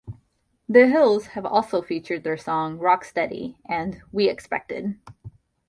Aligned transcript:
"The 0.67 0.87
Hills" 0.87 1.27
have 1.37 1.45
also 1.45 1.83
featured 1.83 2.23
their 2.23 2.35
song 2.35 2.79
"Rocksteady" 2.79 3.57
and 3.69 4.01
"We 4.11 4.29
Expected". 4.29 4.97